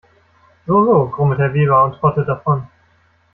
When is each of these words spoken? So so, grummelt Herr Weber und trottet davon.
So 0.65 0.83
so, 0.83 1.09
grummelt 1.09 1.37
Herr 1.37 1.53
Weber 1.53 1.83
und 1.83 1.93
trottet 1.93 2.27
davon. 2.27 2.65